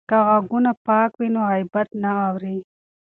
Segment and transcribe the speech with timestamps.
[0.09, 2.57] که غوږونه پاک وي نو غیبت نه اوري.